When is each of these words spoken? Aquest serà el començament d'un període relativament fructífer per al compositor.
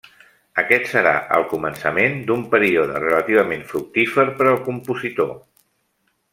Aquest 0.61 0.87
serà 0.91 1.11
el 1.35 1.45
començament 1.51 2.17
d'un 2.31 2.47
període 2.55 3.03
relativament 3.05 3.63
fructífer 3.75 4.27
per 4.41 4.51
al 4.55 4.61
compositor. 4.71 5.33